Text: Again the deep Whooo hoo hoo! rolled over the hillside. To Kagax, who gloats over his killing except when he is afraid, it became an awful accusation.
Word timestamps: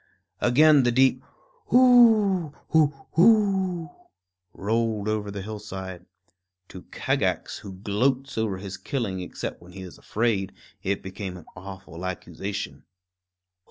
Again 0.39 0.81
the 0.81 0.91
deep 0.91 1.21
Whooo 1.71 2.55
hoo 2.69 2.91
hoo! 3.13 3.91
rolled 4.51 5.07
over 5.07 5.29
the 5.29 5.43
hillside. 5.43 6.07
To 6.69 6.81
Kagax, 6.91 7.59
who 7.59 7.73
gloats 7.73 8.35
over 8.35 8.57
his 8.57 8.77
killing 8.77 9.19
except 9.19 9.61
when 9.61 9.73
he 9.73 9.83
is 9.83 9.99
afraid, 9.99 10.53
it 10.81 11.03
became 11.03 11.37
an 11.37 11.45
awful 11.55 12.03
accusation. 12.03 12.83